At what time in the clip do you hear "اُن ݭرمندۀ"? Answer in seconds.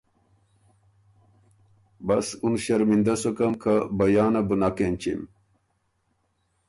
2.43-3.15